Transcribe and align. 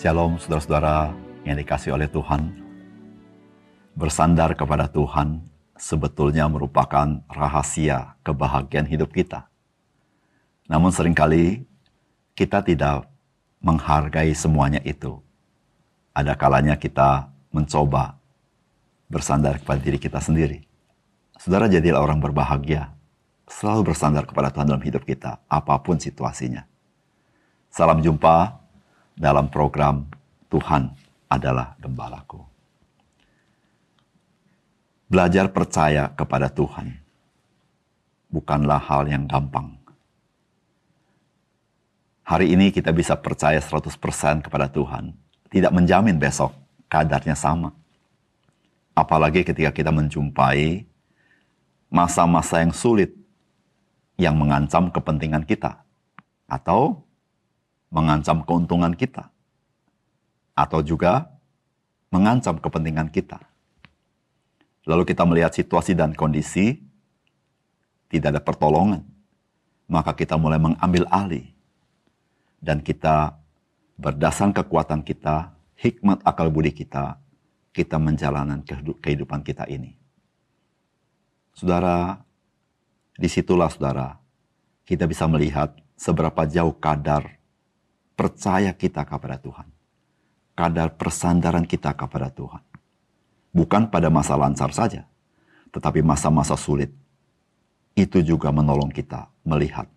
Shalom 0.00 0.40
saudara-saudara 0.40 1.12
yang 1.44 1.60
dikasih 1.60 1.92
oleh 1.92 2.08
Tuhan. 2.08 2.48
Bersandar 3.92 4.56
kepada 4.56 4.88
Tuhan 4.88 5.44
sebetulnya 5.76 6.48
merupakan 6.48 7.20
rahasia 7.28 8.16
kebahagiaan 8.24 8.88
hidup 8.88 9.12
kita. 9.12 9.44
Namun 10.72 10.88
sering 10.88 11.12
kali 11.12 11.68
kita 12.32 12.64
tidak 12.64 13.12
menghargai 13.60 14.32
semuanya 14.32 14.80
itu. 14.88 15.20
Ada 16.16 16.32
kalanya 16.32 16.80
kita 16.80 17.28
mencoba 17.52 18.16
bersandar 19.04 19.60
kepada 19.60 19.84
diri 19.84 20.00
kita 20.00 20.16
sendiri. 20.16 20.64
Saudara 21.36 21.68
jadilah 21.68 22.00
orang 22.00 22.24
berbahagia, 22.24 22.88
selalu 23.44 23.92
bersandar 23.92 24.24
kepada 24.24 24.48
Tuhan 24.48 24.64
dalam 24.64 24.80
hidup 24.80 25.04
kita, 25.04 25.44
apa 25.44 25.76
pun 25.76 26.00
situasinya. 26.00 26.64
Salam 27.68 28.00
jumpa 28.00 28.59
dalam 29.20 29.52
program 29.52 30.08
Tuhan 30.48 30.88
adalah 31.28 31.76
gembalaku. 31.76 32.40
Belajar 35.12 35.52
percaya 35.52 36.08
kepada 36.16 36.48
Tuhan 36.48 36.96
bukanlah 38.32 38.80
hal 38.80 39.04
yang 39.12 39.28
gampang. 39.28 39.76
Hari 42.24 42.54
ini 42.54 42.70
kita 42.70 42.94
bisa 42.94 43.18
percaya 43.18 43.58
100% 43.58 43.90
kepada 44.46 44.70
Tuhan, 44.70 45.12
tidak 45.50 45.74
menjamin 45.74 46.14
besok 46.14 46.54
kadarnya 46.86 47.34
sama. 47.34 47.74
Apalagi 48.94 49.42
ketika 49.42 49.74
kita 49.74 49.90
menjumpai 49.90 50.86
masa-masa 51.90 52.62
yang 52.62 52.70
sulit 52.70 53.10
yang 54.14 54.38
mengancam 54.38 54.94
kepentingan 54.94 55.42
kita 55.42 55.82
atau 56.46 57.02
mengancam 57.90 58.46
keuntungan 58.46 58.94
kita 58.94 59.28
atau 60.54 60.80
juga 60.80 61.26
mengancam 62.10 62.58
kepentingan 62.58 63.10
kita. 63.10 63.38
Lalu 64.86 65.06
kita 65.06 65.22
melihat 65.26 65.52
situasi 65.52 65.92
dan 65.94 66.14
kondisi 66.16 66.80
tidak 68.10 68.38
ada 68.38 68.42
pertolongan, 68.42 69.06
maka 69.86 70.14
kita 70.14 70.34
mulai 70.34 70.58
mengambil 70.58 71.06
alih 71.10 71.46
dan 72.58 72.82
kita 72.82 73.38
berdasarkan 74.00 74.56
kekuatan 74.56 75.00
kita, 75.06 75.54
hikmat 75.78 76.24
akal 76.26 76.50
budi 76.50 76.74
kita, 76.74 77.20
kita 77.70 78.00
menjalankan 78.00 78.64
kehidupan 78.98 79.46
kita 79.46 79.68
ini. 79.70 79.94
Saudara, 81.54 82.18
di 83.14 83.28
situlah 83.28 83.68
saudara, 83.68 84.16
kita 84.88 85.04
bisa 85.04 85.28
melihat 85.28 85.76
seberapa 85.94 86.48
jauh 86.48 86.72
kadar 86.80 87.39
percaya 88.20 88.76
kita 88.76 89.00
kepada 89.08 89.40
Tuhan. 89.40 89.64
Kadar 90.52 90.92
persandaran 90.92 91.64
kita 91.64 91.96
kepada 91.96 92.28
Tuhan. 92.28 92.60
Bukan 93.56 93.88
pada 93.88 94.12
masa 94.12 94.36
lancar 94.36 94.76
saja, 94.76 95.08
tetapi 95.72 96.04
masa-masa 96.04 96.52
sulit 96.52 96.92
itu 97.96 98.20
juga 98.20 98.52
menolong 98.52 98.92
kita 98.92 99.32
melihat 99.40 99.88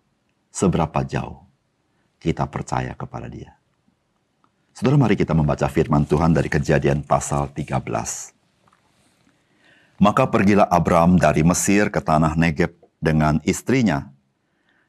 seberapa 0.48 1.04
jauh 1.04 1.44
kita 2.16 2.48
percaya 2.48 2.96
kepada 2.96 3.28
Dia. 3.28 3.52
Saudara, 4.72 4.96
mari 4.96 5.20
kita 5.20 5.36
membaca 5.36 5.68
firman 5.68 6.08
Tuhan 6.08 6.32
dari 6.32 6.48
Kejadian 6.48 7.04
pasal 7.04 7.52
13. 7.52 8.32
Maka 10.00 10.24
pergilah 10.32 10.66
Abram 10.72 11.20
dari 11.20 11.44
Mesir 11.44 11.92
ke 11.92 12.00
tanah 12.00 12.34
Negeb 12.40 12.72
dengan 12.98 13.38
istrinya 13.44 14.13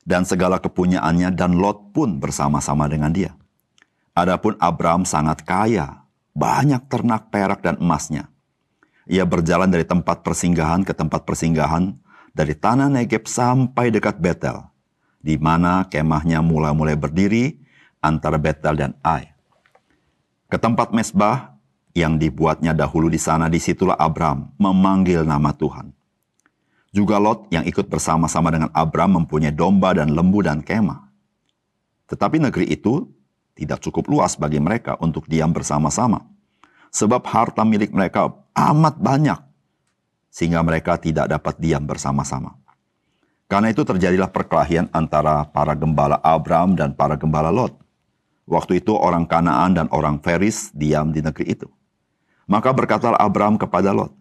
dan 0.06 0.24
segala 0.24 0.62
kepunyaannya 0.62 1.34
dan 1.34 1.58
Lot 1.58 1.92
pun 1.92 2.22
bersama-sama 2.22 2.86
dengan 2.86 3.10
dia. 3.10 3.34
Adapun 4.16 4.56
Abram 4.62 5.04
sangat 5.04 5.44
kaya, 5.44 6.06
banyak 6.32 6.88
ternak 6.88 7.34
perak 7.34 7.60
dan 7.66 7.76
emasnya. 7.82 8.30
Ia 9.10 9.26
berjalan 9.26 9.68
dari 9.68 9.84
tempat 9.84 10.24
persinggahan 10.24 10.86
ke 10.86 10.94
tempat 10.96 11.28
persinggahan 11.28 11.98
dari 12.32 12.54
tanah 12.56 12.88
Negeb 12.88 13.28
sampai 13.28 13.92
dekat 13.92 14.22
Betel, 14.22 14.62
di 15.20 15.36
mana 15.36 15.84
kemahnya 15.90 16.40
mulai-mulai 16.40 16.96
berdiri 16.96 17.60
antara 18.00 18.38
Betel 18.38 18.78
dan 18.78 18.92
Ai. 19.02 19.34
Ke 20.46 20.62
tempat 20.62 20.94
mesbah 20.94 21.58
yang 21.98 22.22
dibuatnya 22.22 22.76
dahulu 22.78 23.10
di 23.10 23.18
sana, 23.18 23.50
di 23.50 23.58
situlah 23.58 23.98
Abram 23.98 24.54
memanggil 24.62 25.26
nama 25.26 25.50
Tuhan. 25.56 25.96
Juga 26.96 27.20
Lot 27.20 27.52
yang 27.52 27.68
ikut 27.68 27.92
bersama-sama 27.92 28.56
dengan 28.56 28.72
Abram 28.72 29.20
mempunyai 29.20 29.52
domba 29.52 29.92
dan 29.92 30.16
lembu 30.16 30.40
dan 30.40 30.64
kemah. 30.64 31.12
Tetapi 32.08 32.40
negeri 32.40 32.72
itu 32.72 33.04
tidak 33.52 33.84
cukup 33.84 34.08
luas 34.08 34.40
bagi 34.40 34.64
mereka 34.64 34.96
untuk 35.04 35.28
diam 35.28 35.52
bersama-sama. 35.52 36.24
Sebab 36.96 37.20
harta 37.28 37.68
milik 37.68 37.92
mereka 37.92 38.32
amat 38.56 38.96
banyak 38.96 39.40
sehingga 40.32 40.64
mereka 40.64 40.96
tidak 40.96 41.28
dapat 41.28 41.60
diam 41.60 41.84
bersama-sama. 41.84 42.56
Karena 43.52 43.76
itu 43.76 43.84
terjadilah 43.84 44.32
perkelahian 44.32 44.88
antara 44.96 45.44
para 45.52 45.76
gembala 45.76 46.24
Abram 46.24 46.80
dan 46.80 46.96
para 46.96 47.20
gembala 47.20 47.52
Lot. 47.52 47.76
Waktu 48.48 48.80
itu 48.80 48.96
orang 48.96 49.28
Kanaan 49.28 49.76
dan 49.76 49.88
orang 49.92 50.24
Feris 50.24 50.72
diam 50.72 51.12
di 51.12 51.20
negeri 51.20 51.60
itu. 51.60 51.68
Maka 52.48 52.72
berkatalah 52.72 53.20
Abram 53.20 53.60
kepada 53.60 53.92
Lot, 53.92 54.16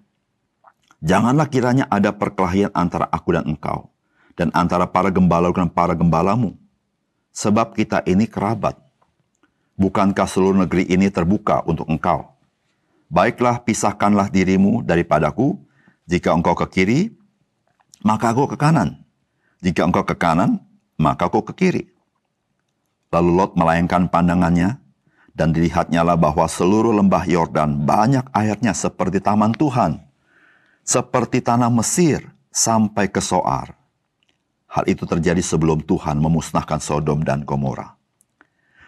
Janganlah 1.04 1.52
kiranya 1.52 1.84
ada 1.92 2.16
perkelahian 2.16 2.72
antara 2.72 3.04
aku 3.12 3.36
dan 3.36 3.44
engkau, 3.44 3.92
dan 4.40 4.48
antara 4.56 4.88
para 4.88 5.12
gembala 5.12 5.52
dan 5.52 5.68
para 5.68 5.92
gembalamu. 5.92 6.56
Sebab 7.36 7.76
kita 7.76 8.00
ini 8.08 8.24
kerabat. 8.24 8.80
Bukankah 9.76 10.24
seluruh 10.24 10.64
negeri 10.64 10.88
ini 10.88 11.12
terbuka 11.12 11.60
untuk 11.68 11.84
engkau? 11.92 12.32
Baiklah 13.12 13.60
pisahkanlah 13.60 14.32
dirimu 14.32 14.80
daripadaku, 14.80 15.60
jika 16.08 16.32
engkau 16.32 16.56
ke 16.56 16.66
kiri, 16.72 17.00
maka 18.00 18.32
aku 18.32 18.54
ke 18.54 18.56
kanan. 18.56 19.04
Jika 19.60 19.84
engkau 19.84 20.08
ke 20.08 20.16
kanan, 20.16 20.64
maka 20.96 21.28
aku 21.28 21.44
ke 21.44 21.52
kiri. 21.52 21.84
Lalu 23.12 23.30
Lot 23.34 23.52
melayangkan 23.60 24.08
pandangannya, 24.08 24.80
dan 25.36 25.52
dilihatnyalah 25.52 26.16
bahwa 26.16 26.46
seluruh 26.48 26.94
lembah 26.94 27.26
Yordan 27.26 27.82
banyak 27.82 28.24
airnya 28.30 28.72
seperti 28.72 29.18
taman 29.18 29.52
Tuhan, 29.52 30.03
seperti 30.84 31.40
tanah 31.40 31.72
Mesir 31.72 32.20
sampai 32.52 33.08
ke 33.08 33.18
Soar. 33.18 33.72
Hal 34.68 34.84
itu 34.84 35.08
terjadi 35.08 35.40
sebelum 35.40 35.80
Tuhan 35.82 36.20
memusnahkan 36.20 36.78
Sodom 36.78 37.24
dan 37.24 37.42
Gomora. 37.42 37.96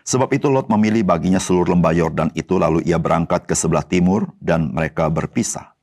Sebab 0.07 0.31
itu 0.31 0.47
Lot 0.47 0.71
memilih 0.71 1.03
baginya 1.03 1.43
seluruh 1.43 1.75
lembah 1.75 1.91
Yordan 1.91 2.31
itu 2.39 2.63
lalu 2.63 2.79
ia 2.87 2.95
berangkat 2.95 3.43
ke 3.43 3.59
sebelah 3.59 3.83
timur 3.83 4.31
dan 4.39 4.71
mereka 4.71 5.11
berpisah. 5.11 5.75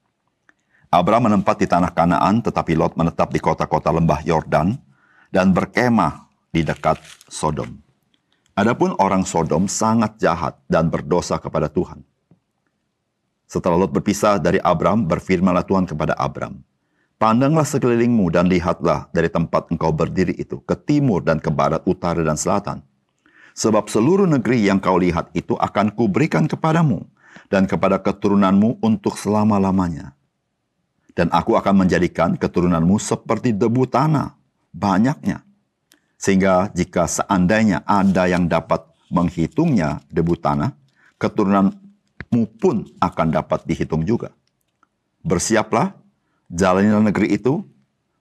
Abraham 0.87 1.27
menempat 1.27 1.59
di 1.59 1.67
tanah 1.67 1.91
Kanaan, 1.91 2.39
tetapi 2.39 2.71
Lot 2.79 2.95
menetap 2.95 3.35
di 3.35 3.43
kota-kota 3.43 3.91
lembah 3.91 4.23
Yordan 4.23 4.79
dan 5.27 5.51
berkemah 5.51 6.31
di 6.55 6.63
dekat 6.63 7.03
Sodom. 7.27 7.83
Adapun 8.55 8.95
orang 9.01 9.27
Sodom 9.27 9.67
sangat 9.67 10.15
jahat 10.21 10.55
dan 10.71 10.87
berdosa 10.87 11.35
kepada 11.41 11.67
Tuhan. 11.67 11.99
Setelah 13.53 13.85
Lot 13.85 13.93
berpisah 13.93 14.41
dari 14.41 14.57
Abram, 14.65 15.05
berfirmanlah 15.05 15.61
Tuhan 15.69 15.85
kepada 15.85 16.17
Abram, 16.17 16.57
Pandanglah 17.21 17.69
sekelilingmu 17.69 18.33
dan 18.33 18.49
lihatlah 18.49 19.05
dari 19.13 19.29
tempat 19.29 19.69
engkau 19.69 19.93
berdiri 19.93 20.33
itu, 20.33 20.57
ke 20.65 20.73
timur 20.73 21.21
dan 21.21 21.37
ke 21.37 21.53
barat, 21.53 21.85
utara 21.85 22.25
dan 22.25 22.33
selatan. 22.33 22.81
Sebab 23.53 23.85
seluruh 23.85 24.25
negeri 24.25 24.65
yang 24.65 24.81
kau 24.81 24.97
lihat 24.97 25.29
itu 25.37 25.53
akan 25.53 25.93
kuberikan 25.93 26.49
kepadamu 26.49 27.05
dan 27.53 27.69
kepada 27.69 28.01
keturunanmu 28.01 28.81
untuk 28.81 29.21
selama-lamanya 29.21 30.17
dan 31.13 31.29
aku 31.29 31.53
akan 31.57 31.85
menjadikan 31.85 32.33
keturunanmu 32.35 32.97
seperti 32.97 33.53
debu 33.53 33.85
tanah, 33.85 34.33
banyaknya. 34.73 35.45
Sehingga 36.17 36.73
jika 36.73 37.05
seandainya 37.05 37.85
ada 37.85 38.25
yang 38.25 38.49
dapat 38.49 38.81
menghitungnya 39.13 40.01
debu 40.09 40.33
tanah, 40.41 40.73
keturunanmu 42.33 42.57
pun 42.57 42.89
akan 42.97 43.27
dapat 43.29 43.61
dihitung 43.69 44.01
juga. 44.01 44.33
Bersiaplah, 45.21 45.93
jalanilah 46.49 47.05
negeri 47.05 47.37
itu 47.37 47.61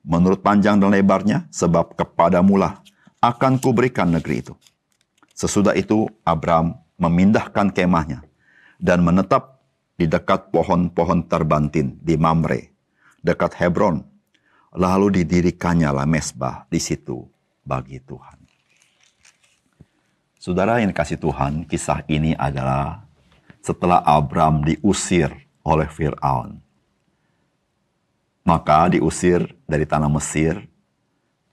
menurut 0.05 0.45
panjang 0.45 0.79
dan 0.79 0.93
lebarnya, 0.93 1.49
sebab 1.49 1.97
kepadamulah 1.97 2.85
akan 3.23 3.59
kuberikan 3.59 4.13
negeri 4.13 4.45
itu. 4.45 4.55
Sesudah 5.33 5.73
itu 5.75 6.07
Abram 6.23 6.77
memindahkan 7.01 7.73
kemahnya 7.73 8.23
dan 8.79 9.03
menetap 9.03 9.65
di 9.97 10.07
dekat 10.07 10.53
pohon-pohon 10.53 11.27
terbantin 11.27 11.99
di 12.03 12.15
Mamre, 12.21 12.71
dekat 13.25 13.57
Hebron. 13.57 14.05
Lalu 14.73 15.21
didirikannya 15.21 15.93
lah 15.93 16.09
mesbah 16.09 16.65
di 16.73 16.81
situ 16.81 17.29
bagi 17.61 18.01
Tuhan. 18.01 18.41
Saudara 20.41 20.81
yang 20.81 20.91
dikasih 20.91 21.21
Tuhan, 21.21 21.69
kisah 21.69 22.03
ini 22.09 22.33
adalah 22.35 23.12
setelah 23.63 24.03
Abram 24.03 24.67
diusir 24.67 25.31
oleh 25.63 25.87
Fir'aun. 25.87 26.59
Maka 28.43 28.91
diusir 28.91 29.55
dari 29.71 29.87
tanah 29.87 30.11
Mesir, 30.11 30.59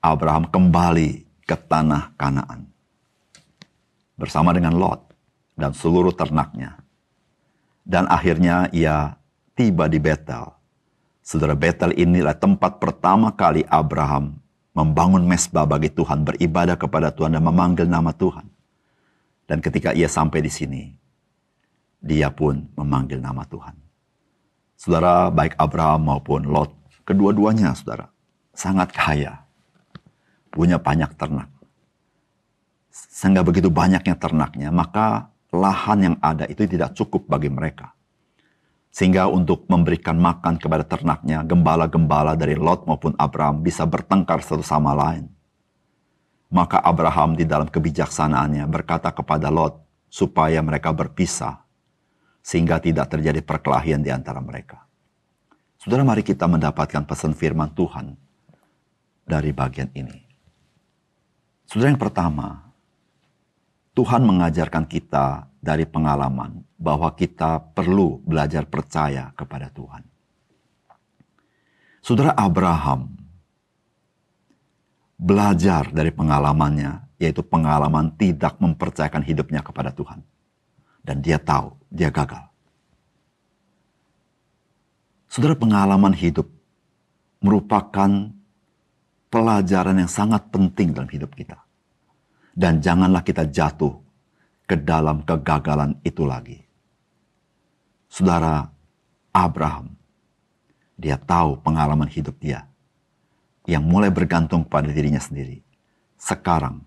Abraham 0.01 0.49
kembali 0.49 1.23
ke 1.45 1.53
tanah 1.53 2.17
Kanaan. 2.17 2.65
Bersama 4.17 4.51
dengan 4.51 4.73
Lot. 4.75 5.07
dan 5.59 5.75
seluruh 5.75 6.15
ternaknya. 6.15 6.79
Dan 7.83 8.07
akhirnya 8.07 8.71
ia 8.71 9.19
tiba 9.59 9.91
di 9.91 9.99
Betel. 9.99 10.55
Saudara 11.19 11.51
Betel 11.51 11.99
inilah 11.99 12.31
tempat 12.31 12.79
pertama 12.79 13.27
kali 13.35 13.67
Abraham 13.67 14.39
membangun 14.71 15.27
mesbah 15.27 15.67
bagi 15.67 15.91
Tuhan, 15.91 16.23
beribadah 16.23 16.79
kepada 16.79 17.11
Tuhan 17.11 17.35
dan 17.35 17.43
memanggil 17.43 17.91
nama 17.91 18.15
Tuhan. 18.15 18.47
Dan 19.51 19.59
ketika 19.59 19.91
ia 19.91 20.07
sampai 20.07 20.39
di 20.39 20.47
sini, 20.47 20.95
dia 21.99 22.31
pun 22.31 22.63
memanggil 22.79 23.19
nama 23.19 23.43
Tuhan. 23.43 23.75
Saudara, 24.79 25.27
baik 25.27 25.59
Abraham 25.59 26.07
maupun 26.07 26.47
Lot, 26.47 26.71
kedua-duanya 27.03 27.75
saudara, 27.75 28.07
sangat 28.55 28.95
kaya. 28.95 29.43
Punya 30.49 30.79
banyak 30.79 31.11
ternak. 31.19 31.51
Sehingga 32.89 33.43
begitu 33.43 33.67
banyaknya 33.67 34.15
ternaknya, 34.15 34.71
maka 34.71 35.29
lahan 35.51 35.99
yang 35.99 36.15
ada 36.23 36.47
itu 36.47 36.63
tidak 36.63 36.95
cukup 36.95 37.27
bagi 37.27 37.51
mereka. 37.51 37.91
Sehingga 38.89 39.29
untuk 39.29 39.69
memberikan 39.69 40.17
makan 40.17 40.57
kepada 40.57 40.81
ternaknya, 40.87 41.45
gembala-gembala 41.45 42.33
dari 42.33 42.57
Lot 42.57 42.89
maupun 42.89 43.13
Abraham 43.19 43.61
bisa 43.61 43.85
bertengkar 43.85 44.41
satu 44.41 44.65
sama 44.65 44.95
lain. 44.97 45.29
Maka 46.49 46.81
Abraham 46.81 47.37
di 47.37 47.45
dalam 47.45 47.69
kebijaksanaannya 47.69 48.65
berkata 48.65 49.13
kepada 49.13 49.53
Lot 49.53 49.85
supaya 50.09 50.57
mereka 50.65 50.89
berpisah 50.89 51.68
sehingga 52.49 52.81
tidak 52.81 53.13
terjadi 53.13 53.45
perkelahian 53.45 54.01
di 54.01 54.09
antara 54.09 54.41
mereka. 54.41 54.81
Saudara, 55.77 56.01
mari 56.01 56.25
kita 56.25 56.49
mendapatkan 56.49 57.05
pesan 57.05 57.37
firman 57.37 57.69
Tuhan 57.77 58.17
dari 59.21 59.53
bagian 59.53 59.93
ini. 59.93 60.17
Saudara, 61.69 61.93
yang 61.93 62.01
pertama, 62.01 62.73
Tuhan 63.93 64.25
mengajarkan 64.25 64.89
kita 64.89 65.45
dari 65.61 65.85
pengalaman 65.85 66.65
bahwa 66.73 67.13
kita 67.13 67.61
perlu 67.77 68.17
belajar 68.25 68.65
percaya 68.65 69.29
kepada 69.37 69.69
Tuhan. 69.69 70.01
Saudara 72.01 72.33
Abraham 72.33 73.13
belajar 75.21 75.93
dari 75.93 76.09
pengalamannya, 76.09 77.13
yaitu 77.21 77.45
pengalaman 77.45 78.09
tidak 78.17 78.57
mempercayakan 78.57 79.21
hidupnya 79.21 79.61
kepada 79.61 79.93
Tuhan. 79.93 80.25
Dan 81.09 81.25
dia 81.25 81.41
tahu 81.41 81.73
dia 81.89 82.13
gagal. 82.13 82.45
Saudara 85.25 85.57
pengalaman 85.57 86.13
hidup 86.13 86.45
merupakan 87.41 88.29
pelajaran 89.33 89.97
yang 89.97 90.11
sangat 90.11 90.45
penting 90.53 90.93
dalam 90.93 91.09
hidup 91.09 91.33
kita. 91.33 91.57
Dan 92.53 92.77
janganlah 92.77 93.25
kita 93.25 93.49
jatuh 93.49 93.97
ke 94.69 94.77
dalam 94.77 95.25
kegagalan 95.25 95.97
itu 96.05 96.29
lagi. 96.29 96.61
Saudara 98.05 98.69
Abraham, 99.33 99.97
dia 100.93 101.17
tahu 101.17 101.57
pengalaman 101.61 102.09
hidup 102.09 102.37
dia 102.37 102.69
yang 103.65 103.85
mulai 103.85 104.13
bergantung 104.13 104.65
pada 104.65 104.89
dirinya 104.93 105.21
sendiri. 105.21 105.61
Sekarang 106.17 106.85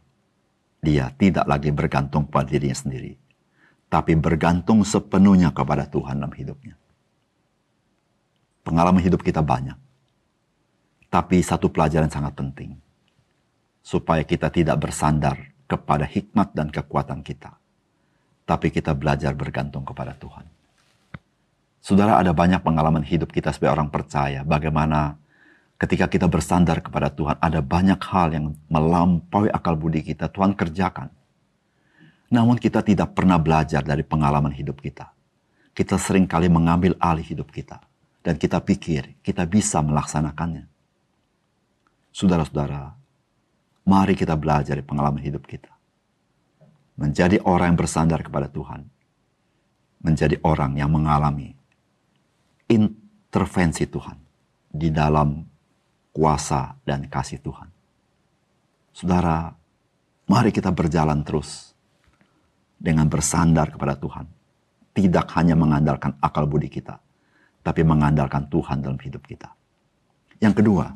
dia 0.82 1.14
tidak 1.14 1.46
lagi 1.46 1.70
bergantung 1.70 2.26
pada 2.26 2.50
dirinya 2.50 2.74
sendiri, 2.74 3.14
tapi 3.92 4.16
bergantung 4.16 4.88
sepenuhnya 4.88 5.52
kepada 5.52 5.84
Tuhan 5.84 6.16
dalam 6.16 6.32
hidupnya. 6.32 6.80
Pengalaman 8.64 9.04
hidup 9.04 9.20
kita 9.20 9.44
banyak. 9.44 9.76
Tapi 11.12 11.44
satu 11.44 11.68
pelajaran 11.68 12.08
sangat 12.08 12.32
penting. 12.32 12.72
Supaya 13.84 14.24
kita 14.24 14.48
tidak 14.48 14.80
bersandar 14.80 15.36
kepada 15.68 16.08
hikmat 16.08 16.56
dan 16.56 16.72
kekuatan 16.72 17.20
kita. 17.20 17.52
Tapi 18.48 18.72
kita 18.72 18.96
belajar 18.96 19.36
bergantung 19.36 19.84
kepada 19.84 20.16
Tuhan. 20.16 20.48
Saudara 21.84 22.16
ada 22.16 22.32
banyak 22.32 22.64
pengalaman 22.64 23.04
hidup 23.04 23.28
kita 23.28 23.52
sebagai 23.52 23.76
orang 23.76 23.92
percaya. 23.92 24.40
Bagaimana 24.40 25.20
ketika 25.76 26.08
kita 26.08 26.32
bersandar 26.32 26.80
kepada 26.80 27.12
Tuhan. 27.12 27.36
Ada 27.44 27.60
banyak 27.60 28.00
hal 28.08 28.32
yang 28.32 28.56
melampaui 28.72 29.52
akal 29.52 29.76
budi 29.76 30.00
kita. 30.00 30.32
Tuhan 30.32 30.56
kerjakan 30.56 31.12
namun 32.32 32.56
kita 32.56 32.80
tidak 32.80 33.12
pernah 33.12 33.36
belajar 33.36 33.84
dari 33.84 34.00
pengalaman 34.00 34.56
hidup 34.56 34.80
kita. 34.80 35.12
Kita 35.76 36.00
sering 36.00 36.24
kali 36.24 36.48
mengambil 36.48 36.96
alih 36.96 37.24
hidup 37.24 37.52
kita. 37.52 37.76
Dan 38.24 38.40
kita 38.40 38.56
pikir 38.64 39.20
kita 39.20 39.44
bisa 39.44 39.84
melaksanakannya. 39.84 40.64
Saudara-saudara, 42.08 42.96
mari 43.84 44.16
kita 44.16 44.32
belajar 44.40 44.80
dari 44.80 44.86
pengalaman 44.86 45.20
hidup 45.20 45.44
kita. 45.44 45.68
Menjadi 46.96 47.36
orang 47.44 47.76
yang 47.76 47.80
bersandar 47.84 48.24
kepada 48.24 48.48
Tuhan. 48.48 48.88
Menjadi 50.00 50.40
orang 50.40 50.80
yang 50.80 50.88
mengalami 50.88 51.52
intervensi 52.64 53.84
Tuhan 53.84 54.16
di 54.72 54.88
dalam 54.88 55.44
kuasa 56.16 56.80
dan 56.80 57.04
kasih 57.12 57.44
Tuhan. 57.44 57.68
Saudara, 58.96 59.52
mari 60.28 60.48
kita 60.48 60.72
berjalan 60.72 61.20
terus 61.24 61.71
dengan 62.82 63.06
bersandar 63.06 63.70
kepada 63.70 63.94
Tuhan. 63.94 64.26
Tidak 64.92 65.26
hanya 65.38 65.54
mengandalkan 65.54 66.18
akal 66.18 66.50
budi 66.50 66.66
kita, 66.66 66.98
tapi 67.62 67.86
mengandalkan 67.86 68.50
Tuhan 68.50 68.82
dalam 68.82 68.98
hidup 68.98 69.22
kita. 69.22 69.54
Yang 70.42 70.60
kedua, 70.60 70.90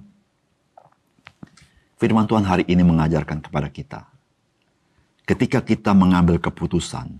firman 1.96 2.26
Tuhan 2.26 2.42
hari 2.42 2.66
ini 2.66 2.82
mengajarkan 2.82 3.38
kepada 3.40 3.70
kita, 3.70 4.02
ketika 5.24 5.62
kita 5.62 5.94
mengambil 5.94 6.42
keputusan, 6.42 7.16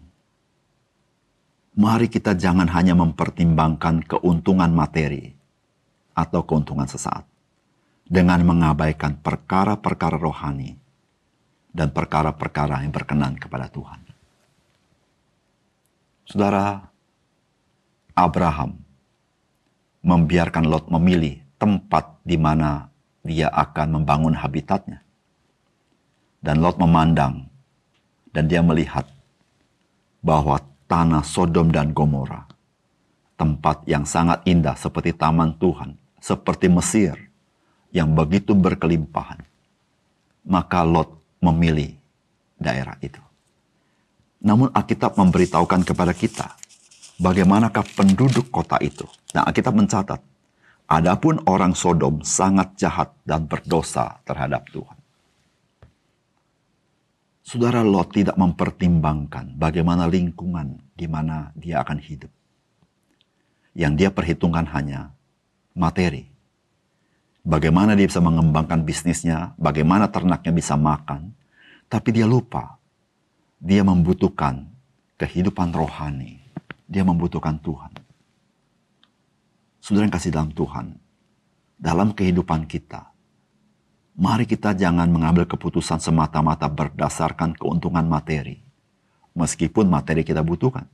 mari 1.79 2.11
kita 2.11 2.35
jangan 2.35 2.67
hanya 2.75 2.99
mempertimbangkan 2.99 4.03
keuntungan 4.05 4.69
materi 4.75 5.33
atau 6.13 6.43
keuntungan 6.43 6.91
sesaat 6.91 7.25
dengan 8.05 8.43
mengabaikan 8.43 9.17
perkara-perkara 9.23 10.19
rohani 10.19 10.77
dan 11.73 11.93
perkara-perkara 11.93 12.85
yang 12.85 12.93
berkenan 12.93 13.37
kepada 13.37 13.69
Tuhan. 13.69 14.06
Saudara, 16.27 16.83
Abraham 18.19 18.83
membiarkan 20.03 20.67
Lot 20.67 20.91
memilih 20.91 21.39
tempat 21.55 22.19
di 22.27 22.35
mana 22.35 22.91
dia 23.23 23.47
akan 23.47 24.03
membangun 24.03 24.35
habitatnya. 24.35 25.07
Dan 26.43 26.59
Lot 26.63 26.83
memandang 26.83 27.47
dan 28.35 28.51
dia 28.51 28.59
melihat 28.59 29.07
bahwa 30.19 30.59
tanah 30.91 31.23
Sodom 31.23 31.71
dan 31.71 31.95
Gomora, 31.95 32.43
tempat 33.39 33.87
yang 33.87 34.03
sangat 34.03 34.43
indah 34.51 34.75
seperti 34.75 35.15
taman 35.15 35.55
Tuhan, 35.63 35.95
seperti 36.19 36.67
Mesir 36.67 37.15
yang 37.95 38.11
begitu 38.19 38.51
berkelimpahan, 38.51 39.47
maka 40.43 40.83
Lot 40.83 41.15
memilih 41.39 41.95
daerah 42.59 42.99
itu. 42.99 43.26
Namun 44.47 44.71
Alkitab 44.71 45.19
memberitahukan 45.19 45.83
kepada 45.83 46.15
kita 46.15 46.55
bagaimanakah 47.19 47.83
penduduk 47.99 48.47
kota 48.55 48.79
itu. 48.79 49.03
Nah, 49.35 49.43
Alkitab 49.43 49.75
mencatat, 49.75 50.21
adapun 50.87 51.43
orang 51.51 51.75
Sodom 51.75 52.23
sangat 52.23 52.79
jahat 52.79 53.11
dan 53.27 53.51
berdosa 53.51 54.23
terhadap 54.23 54.69
Tuhan. 54.71 54.99
Saudara 57.47 57.83
Lot 57.83 58.11
tidak 58.15 58.35
mempertimbangkan 58.39 59.55
bagaimana 59.55 60.07
lingkungan 60.11 60.83
di 60.95 61.07
mana 61.07 61.51
dia 61.55 61.83
akan 61.83 61.99
hidup. 61.99 62.31
Yang 63.77 63.93
dia 63.99 64.11
perhitungkan 64.11 64.67
hanya 64.73 65.15
materi. 65.75 66.27
Bagaimana 67.47 67.95
dia 67.95 68.11
bisa 68.11 68.19
mengembangkan 68.19 68.83
bisnisnya, 68.83 69.55
bagaimana 69.59 70.11
ternaknya 70.11 70.51
bisa 70.51 70.75
makan, 70.75 71.31
tapi 71.87 72.11
dia 72.11 72.27
lupa 72.27 72.76
dia 73.61 73.83
membutuhkan 73.83 74.69
kehidupan 75.17 75.73
rohani. 75.73 76.45
Dia 76.87 77.03
membutuhkan 77.03 77.59
Tuhan. 77.59 77.91
Saudara 79.83 80.07
yang 80.07 80.15
kasih 80.15 80.31
dalam 80.31 80.51
Tuhan, 80.55 80.87
dalam 81.75 82.15
kehidupan 82.15 82.67
kita, 82.71 83.11
mari 84.15 84.47
kita 84.47 84.75
jangan 84.75 85.11
mengambil 85.11 85.47
keputusan 85.51 85.99
semata-mata 85.99 86.71
berdasarkan 86.71 87.59
keuntungan 87.59 88.07
materi. 88.07 88.63
Meskipun 89.37 89.91
materi 89.91 90.25
kita 90.25 90.41
butuhkan. 90.47 90.89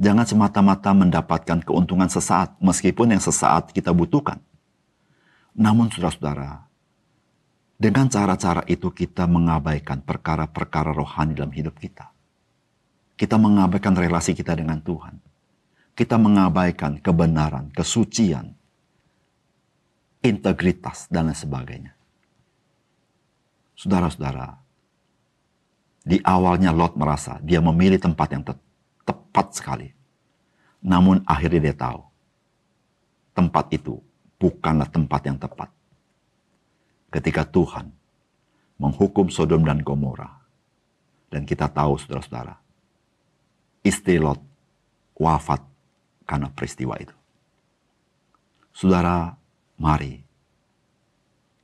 Jangan 0.00 0.24
semata-mata 0.24 0.96
mendapatkan 0.96 1.60
keuntungan 1.60 2.08
sesaat, 2.08 2.56
meskipun 2.56 3.12
yang 3.12 3.20
sesaat 3.20 3.68
kita 3.74 3.92
butuhkan. 3.92 4.40
Namun 5.52 5.92
saudara-saudara, 5.92 6.69
dengan 7.80 8.12
cara-cara 8.12 8.60
itu 8.68 8.92
kita 8.92 9.24
mengabaikan 9.24 10.04
perkara-perkara 10.04 10.92
rohani 10.92 11.32
dalam 11.32 11.48
hidup 11.48 11.80
kita. 11.80 12.12
Kita 13.16 13.40
mengabaikan 13.40 13.96
relasi 13.96 14.36
kita 14.36 14.52
dengan 14.52 14.84
Tuhan. 14.84 15.16
Kita 15.96 16.20
mengabaikan 16.20 17.00
kebenaran, 17.00 17.72
kesucian, 17.72 18.52
integritas, 20.20 21.08
dan 21.08 21.32
lain 21.32 21.36
sebagainya. 21.36 21.92
Saudara-saudara, 23.80 24.60
Di 26.00 26.16
awalnya 26.24 26.72
Lot 26.72 26.96
merasa 26.96 27.36
dia 27.44 27.60
memilih 27.60 28.00
tempat 28.00 28.28
yang 28.32 28.40
te 28.40 28.56
tepat 29.04 29.52
sekali. 29.52 29.92
Namun 30.80 31.20
akhirnya 31.28 31.60
dia 31.68 31.76
tahu 31.76 32.00
tempat 33.36 33.68
itu 33.68 34.00
bukanlah 34.40 34.88
tempat 34.88 35.20
yang 35.28 35.36
tepat. 35.36 35.68
Ketika 37.10 37.42
Tuhan 37.42 37.90
menghukum 38.78 39.28
Sodom 39.28 39.66
dan 39.66 39.82
Gomora, 39.82 40.40
dan 41.30 41.46
kita 41.46 41.70
tahu 41.70 41.98
saudara-saudara, 41.98 42.58
istri 43.86 44.18
Lot 44.18 44.42
wafat 45.14 45.62
karena 46.26 46.48
peristiwa 46.50 46.94
itu. 46.98 47.14
Saudara, 48.74 49.34
mari 49.76 50.22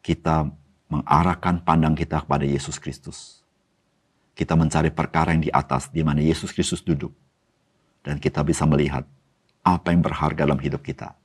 kita 0.04 0.46
mengarahkan 0.86 1.62
pandang 1.66 1.98
kita 1.98 2.22
kepada 2.22 2.46
Yesus 2.46 2.78
Kristus. 2.78 3.42
Kita 4.36 4.54
mencari 4.54 4.92
perkara 4.92 5.32
yang 5.32 5.42
di 5.42 5.50
atas, 5.50 5.90
di 5.90 6.04
mana 6.04 6.22
Yesus 6.22 6.52
Kristus 6.54 6.84
duduk. 6.84 7.10
Dan 8.04 8.22
kita 8.22 8.46
bisa 8.46 8.62
melihat 8.68 9.02
apa 9.66 9.90
yang 9.90 10.04
berharga 10.04 10.46
dalam 10.46 10.60
hidup 10.62 10.84
kita. 10.84 11.16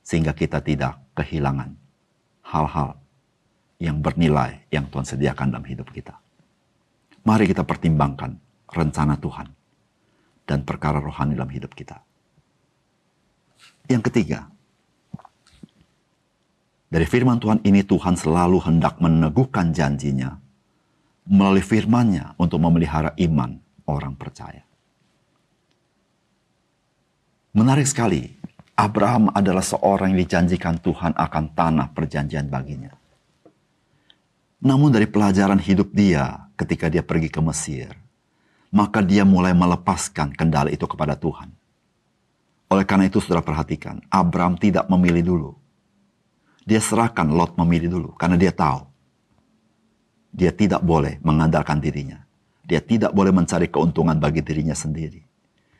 Sehingga 0.00 0.32
kita 0.32 0.64
tidak 0.64 0.96
kehilangan 1.12 1.76
hal-hal 2.40 3.03
yang 3.84 4.00
bernilai 4.00 4.64
yang 4.72 4.88
Tuhan 4.88 5.04
sediakan 5.04 5.52
dalam 5.52 5.66
hidup 5.68 5.92
kita. 5.92 6.16
Mari 7.28 7.44
kita 7.44 7.64
pertimbangkan 7.68 8.36
rencana 8.72 9.20
Tuhan 9.20 9.48
dan 10.48 10.64
perkara 10.64 11.00
rohani 11.00 11.36
dalam 11.36 11.52
hidup 11.52 11.76
kita. 11.76 12.00
Yang 13.88 14.08
ketiga, 14.08 14.48
dari 16.88 17.04
firman 17.04 17.36
Tuhan 17.36 17.60
ini 17.64 17.84
Tuhan 17.84 18.16
selalu 18.16 18.64
hendak 18.64 18.96
meneguhkan 19.00 19.76
janjinya 19.76 20.40
melalui 21.28 21.64
firmannya 21.64 22.36
untuk 22.40 22.60
memelihara 22.60 23.12
iman 23.16 23.56
orang 23.88 24.16
percaya. 24.16 24.64
Menarik 27.54 27.86
sekali, 27.86 28.34
Abraham 28.74 29.30
adalah 29.30 29.62
seorang 29.62 30.12
yang 30.12 30.26
dijanjikan 30.26 30.82
Tuhan 30.82 31.14
akan 31.14 31.44
tanah 31.54 31.94
perjanjian 31.94 32.50
baginya. 32.50 32.90
Namun 34.64 34.88
dari 34.88 35.04
pelajaran 35.04 35.60
hidup 35.60 35.92
dia 35.92 36.48
ketika 36.56 36.88
dia 36.88 37.04
pergi 37.04 37.28
ke 37.28 37.40
Mesir, 37.44 37.92
maka 38.72 39.04
dia 39.04 39.22
mulai 39.22 39.52
melepaskan 39.52 40.32
kendali 40.32 40.72
itu 40.72 40.88
kepada 40.88 41.14
Tuhan. 41.14 41.52
Oleh 42.72 42.88
karena 42.88 43.06
itu 43.06 43.20
sudah 43.20 43.44
perhatikan, 43.44 44.00
Abraham 44.08 44.56
tidak 44.56 44.88
memilih 44.88 45.22
dulu 45.22 45.52
dia 46.64 46.80
serahkan 46.80 47.28
Lot 47.28 47.60
memilih 47.60 47.92
dulu 47.92 48.10
karena 48.16 48.40
dia 48.40 48.50
tahu 48.50 48.88
dia 50.34 50.50
tidak 50.50 50.82
boleh 50.82 51.22
mengandalkan 51.22 51.78
dirinya. 51.78 52.18
Dia 52.64 52.80
tidak 52.82 53.14
boleh 53.14 53.30
mencari 53.30 53.70
keuntungan 53.70 54.18
bagi 54.18 54.42
dirinya 54.42 54.74
sendiri. 54.74 55.22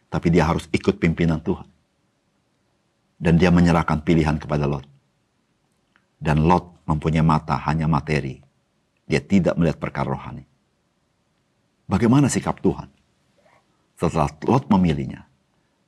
Tapi 0.06 0.30
dia 0.30 0.46
harus 0.46 0.70
ikut 0.70 1.00
pimpinan 1.00 1.42
Tuhan. 1.42 1.66
Dan 3.18 3.34
dia 3.40 3.50
menyerahkan 3.50 4.04
pilihan 4.04 4.38
kepada 4.38 4.68
Lot. 4.68 4.86
Dan 6.20 6.46
Lot 6.46 6.86
mempunyai 6.86 7.24
mata 7.24 7.58
hanya 7.66 7.90
materi. 7.90 8.43
Dia 9.04 9.20
tidak 9.20 9.54
melihat 9.60 9.76
perkara 9.76 10.08
rohani. 10.12 10.48
Bagaimana 11.84 12.32
sikap 12.32 12.60
Tuhan? 12.64 12.88
Setelah 14.00 14.32
Lot 14.48 14.66
memilihnya, 14.72 15.28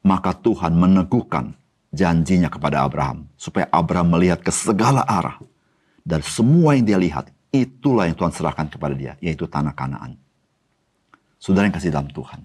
maka 0.04 0.36
Tuhan 0.36 0.76
meneguhkan 0.76 1.56
janjinya 1.90 2.52
kepada 2.52 2.84
Abraham. 2.84 3.26
Supaya 3.34 3.66
Abraham 3.72 4.14
melihat 4.14 4.44
ke 4.44 4.52
segala 4.52 5.02
arah. 5.02 5.40
Dan 6.06 6.22
semua 6.22 6.76
yang 6.78 6.86
dia 6.86 6.98
lihat, 7.00 7.32
itulah 7.50 8.06
yang 8.06 8.14
Tuhan 8.14 8.30
serahkan 8.30 8.68
kepada 8.70 8.94
dia. 8.94 9.18
Yaitu 9.18 9.48
tanah 9.48 9.72
kanaan. 9.72 10.20
Saudara 11.40 11.66
yang 11.66 11.74
kasih 11.74 11.90
dalam 11.90 12.12
Tuhan. 12.12 12.44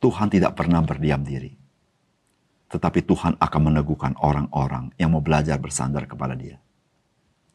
Tuhan 0.00 0.28
tidak 0.32 0.56
pernah 0.56 0.80
berdiam 0.80 1.20
diri. 1.20 1.52
Tetapi 2.70 3.02
Tuhan 3.02 3.34
akan 3.36 3.60
meneguhkan 3.66 4.14
orang-orang 4.22 4.94
yang 4.94 5.10
mau 5.10 5.20
belajar 5.20 5.58
bersandar 5.58 6.06
kepada 6.06 6.38
dia. 6.38 6.62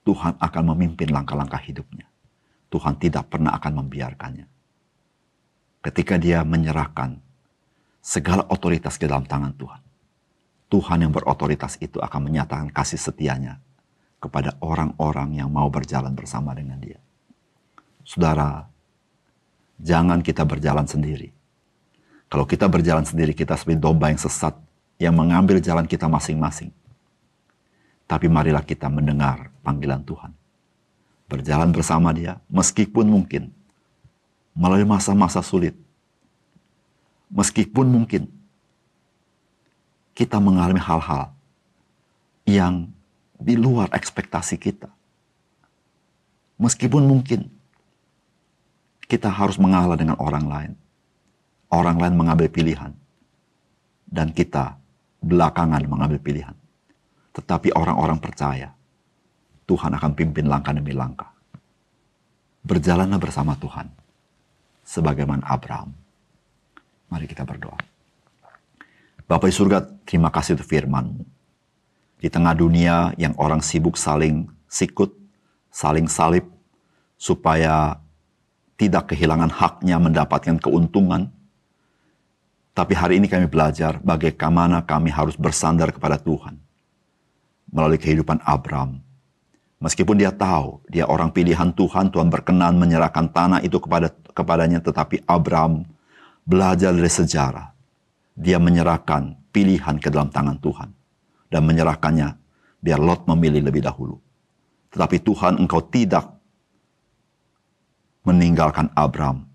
Tuhan 0.06 0.38
akan 0.38 0.64
memimpin 0.72 1.10
langkah-langkah 1.10 1.60
hidupnya. 1.66 2.06
Tuhan 2.70 3.02
tidak 3.02 3.34
pernah 3.34 3.58
akan 3.58 3.82
membiarkannya. 3.82 4.48
Ketika 5.82 6.22
dia 6.22 6.46
menyerahkan 6.46 7.26
segala 8.06 8.46
otoritas 8.54 9.02
ke 9.02 9.10
dalam 9.10 9.26
tangan 9.26 9.58
Tuhan. 9.58 9.82
Tuhan 10.70 10.98
yang 11.02 11.14
berotoritas 11.14 11.82
itu 11.82 11.98
akan 11.98 12.30
menyatakan 12.30 12.70
kasih 12.70 13.02
setianya 13.02 13.58
kepada 14.22 14.54
orang-orang 14.62 15.42
yang 15.42 15.50
mau 15.50 15.70
berjalan 15.74 16.14
bersama 16.14 16.54
dengan 16.54 16.78
dia. 16.78 17.02
Saudara, 18.06 18.70
jangan 19.82 20.22
kita 20.22 20.46
berjalan 20.46 20.86
sendiri. 20.86 21.34
Kalau 22.30 22.46
kita 22.46 22.70
berjalan 22.70 23.06
sendiri, 23.06 23.34
kita 23.34 23.58
seperti 23.58 23.82
domba 23.82 24.14
yang 24.14 24.22
sesat 24.22 24.54
yang 25.02 25.18
mengambil 25.18 25.58
jalan 25.58 25.90
kita 25.90 26.06
masing-masing. 26.06 26.70
Tapi 28.06 28.30
marilah 28.30 28.62
kita 28.62 28.86
mendengar 28.86 29.50
panggilan 29.66 30.06
Tuhan. 30.06 30.30
Berjalan 31.26 31.74
bersama 31.74 32.14
dia, 32.14 32.38
meskipun 32.54 33.10
mungkin 33.10 33.50
melalui 34.54 34.86
masa-masa 34.86 35.42
sulit, 35.42 35.74
Meskipun 37.36 37.90
mungkin 37.90 38.30
kita 40.14 40.38
mengalami 40.38 40.80
hal-hal 40.80 41.34
yang 42.46 42.88
di 43.36 43.58
luar 43.58 43.90
ekspektasi 43.92 44.56
kita. 44.62 44.88
Meskipun 46.56 47.04
mungkin 47.04 47.52
kita 49.12 49.28
harus 49.28 49.60
mengalah 49.60 49.98
dengan 49.98 50.16
orang 50.22 50.46
lain. 50.48 50.72
Orang 51.68 52.00
lain 52.00 52.16
mengambil 52.16 52.48
pilihan. 52.48 52.94
Dan 54.08 54.32
kita 54.32 54.80
belakangan 55.20 55.84
mengambil 55.90 56.22
pilihan. 56.22 56.56
Tetapi 57.36 57.76
orang-orang 57.76 58.22
percaya 58.22 58.72
Tuhan 59.66 59.92
akan 59.98 60.12
pimpin 60.14 60.46
langkah 60.46 60.74
demi 60.74 60.94
langkah. 60.94 61.30
Berjalanlah 62.66 63.18
bersama 63.22 63.54
Tuhan. 63.58 63.90
Sebagaimana 64.86 65.42
Abraham 65.50 66.06
Mari 67.10 67.30
kita 67.30 67.46
berdoa. 67.46 67.78
Bapak 69.26 69.50
di 69.50 69.56
surga, 69.56 69.82
terima 70.06 70.30
kasih 70.30 70.58
untuk 70.58 70.70
firman-Mu. 70.70 71.24
Di 72.22 72.30
tengah 72.30 72.54
dunia 72.58 73.14
yang 73.18 73.34
orang 73.38 73.62
sibuk 73.62 73.98
saling 73.98 74.50
sikut, 74.70 75.14
saling 75.70 76.10
salib, 76.10 76.46
supaya 77.18 77.98
tidak 78.76 79.14
kehilangan 79.14 79.50
haknya 79.54 79.98
mendapatkan 80.02 80.58
keuntungan. 80.62 81.30
Tapi 82.76 82.92
hari 82.92 83.24
ini 83.24 83.32
kami 83.32 83.48
belajar 83.48 84.04
bagaimana 84.04 84.84
kami 84.84 85.08
harus 85.14 85.40
bersandar 85.40 85.96
kepada 85.96 86.20
Tuhan. 86.20 86.60
Melalui 87.72 87.96
kehidupan 87.96 88.44
Abraham. 88.44 89.00
Meskipun 89.86 90.18
dia 90.18 90.34
tahu 90.34 90.82
dia 90.89 91.06
orang 91.06 91.30
pilihan 91.30 91.70
Tuhan, 91.70 92.10
Tuhan 92.10 92.34
berkenan 92.34 92.74
menyerahkan 92.74 93.30
tanah 93.30 93.62
itu 93.62 93.77
kepada 93.77 94.10
kepadanya, 94.34 94.82
tetapi 94.82 95.22
Abraham 95.30 95.86
belajar 96.42 96.89
dari 96.89 97.06
sejarah. 97.06 97.70
Dia 98.34 98.58
menyerahkan 98.58 99.38
pilihan 99.54 100.01
ke 100.01 100.10
dalam 100.10 100.34
tangan 100.34 100.58
Tuhan. 100.58 100.89
Dan 101.54 101.70
menyerahkannya 101.70 102.34
biar 102.82 102.98
Lot 102.98 103.30
memilih 103.30 103.62
lebih 103.62 103.86
dahulu. 103.86 104.18
Tetapi 104.89 105.22
Tuhan 105.22 105.62
engkau 105.62 105.86
tidak 105.86 106.34
meninggalkan 108.25 108.89
Abraham. 108.98 109.46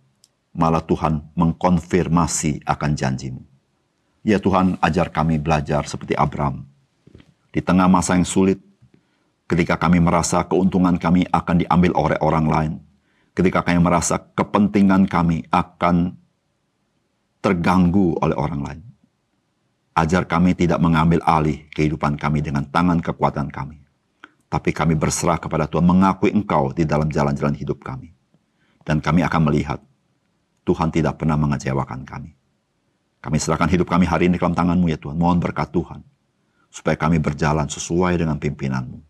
Malah 0.54 0.86
Tuhan 0.86 1.26
mengkonfirmasi 1.34 2.62
akan 2.62 2.90
janjimu. 2.94 3.42
Ya 4.22 4.38
Tuhan 4.38 4.78
ajar 4.78 5.10
kami 5.10 5.42
belajar 5.42 5.90
seperti 5.90 6.14
Abraham. 6.14 6.70
Di 7.50 7.58
tengah 7.58 7.90
masa 7.90 8.14
yang 8.14 8.22
sulit, 8.22 8.62
ketika 9.50 9.74
kami 9.74 9.98
merasa 9.98 10.46
keuntungan 10.46 10.94
kami 10.94 11.26
akan 11.26 11.66
diambil 11.66 11.90
oleh 11.98 12.18
orang 12.22 12.46
lain, 12.46 12.72
ketika 13.34 13.66
kami 13.66 13.82
merasa 13.82 14.22
kepentingan 14.38 15.10
kami 15.10 15.42
akan 15.50 16.14
terganggu 17.42 18.14
oleh 18.22 18.38
orang 18.38 18.62
lain. 18.62 18.82
Ajar 19.90 20.22
kami 20.22 20.54
tidak 20.54 20.78
mengambil 20.78 21.18
alih 21.26 21.66
kehidupan 21.74 22.14
kami 22.14 22.46
dengan 22.46 22.62
tangan 22.62 23.02
kekuatan 23.02 23.50
kami. 23.50 23.82
Tapi 24.46 24.70
kami 24.70 24.94
berserah 24.94 25.42
kepada 25.42 25.66
Tuhan, 25.66 25.82
mengakui 25.82 26.30
Engkau 26.30 26.70
di 26.70 26.86
dalam 26.86 27.10
jalan-jalan 27.10 27.58
hidup 27.58 27.82
kami. 27.82 28.14
Dan 28.86 29.02
kami 29.02 29.26
akan 29.26 29.50
melihat 29.50 29.82
Tuhan 30.62 30.94
tidak 30.94 31.18
pernah 31.18 31.34
mengecewakan 31.34 32.06
kami. 32.06 32.38
Kami 33.18 33.36
serahkan 33.36 33.68
hidup 33.68 33.90
kami 33.90 34.06
hari 34.06 34.30
ini 34.30 34.38
dalam 34.38 34.54
tanganmu 34.54 34.86
ya 34.94 34.98
Tuhan. 34.98 35.18
Mohon 35.18 35.38
berkat 35.42 35.74
Tuhan. 35.74 36.00
Supaya 36.70 36.94
kami 36.94 37.18
berjalan 37.18 37.66
sesuai 37.66 38.14
dengan 38.14 38.38
pimpinanmu. 38.38 39.09